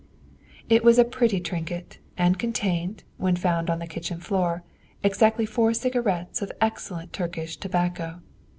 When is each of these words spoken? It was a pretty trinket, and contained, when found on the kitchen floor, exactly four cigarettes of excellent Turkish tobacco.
It 0.67 0.83
was 0.83 0.97
a 0.97 1.05
pretty 1.05 1.39
trinket, 1.39 1.99
and 2.17 2.39
contained, 2.39 3.03
when 3.17 3.35
found 3.35 3.69
on 3.69 3.77
the 3.77 3.85
kitchen 3.85 4.19
floor, 4.19 4.63
exactly 5.03 5.45
four 5.45 5.75
cigarettes 5.75 6.41
of 6.41 6.51
excellent 6.59 7.13
Turkish 7.13 7.55
tobacco. 7.57 8.19